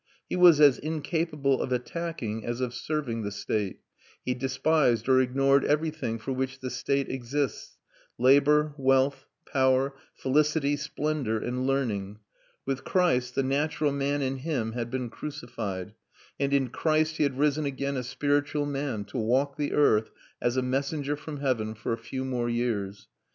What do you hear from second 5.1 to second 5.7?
ignored